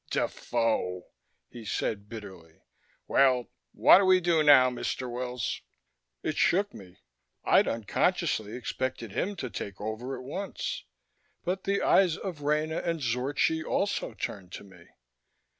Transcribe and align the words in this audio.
"Defoe!" 0.09 1.09
he 1.47 1.63
said 1.63 2.09
bitterly. 2.09 2.63
"Well, 3.07 3.51
what 3.71 3.99
do 3.99 4.05
we 4.05 4.19
do 4.19 4.41
now, 4.41 4.67
Mr. 4.71 5.07
Wills?" 5.07 5.61
It 6.23 6.37
shook 6.37 6.73
me. 6.73 6.97
I'd 7.45 7.67
unconsciously 7.67 8.55
expected 8.57 9.11
him 9.11 9.35
to 9.35 9.47
take 9.51 9.79
over 9.79 10.17
at 10.17 10.23
once. 10.23 10.85
But 11.43 11.65
the 11.65 11.83
eyes 11.83 12.17
of 12.17 12.41
Rena 12.41 12.79
and 12.79 12.99
Zorchi 12.99 13.63
also 13.63 14.15
turned 14.15 14.51
to 14.53 14.63
me. 14.63 14.87